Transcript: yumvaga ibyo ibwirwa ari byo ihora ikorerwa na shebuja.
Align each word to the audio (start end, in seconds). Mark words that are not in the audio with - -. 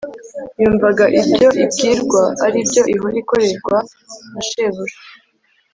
yumvaga 0.61 1.05
ibyo 1.19 1.47
ibwirwa 1.63 2.23
ari 2.45 2.59
byo 2.67 2.81
ihora 2.93 3.17
ikorerwa 3.21 3.77
na 4.31 4.41
shebuja. 4.47 4.99